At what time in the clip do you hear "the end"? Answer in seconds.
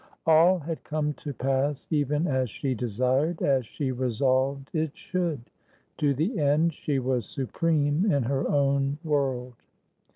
6.15-6.73